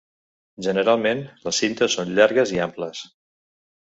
Generalment, 0.67 1.19
les 1.47 1.59
cintes 1.63 1.97
són 1.97 2.13
llargues 2.21 2.55
i 2.57 2.63
amples. 2.67 3.03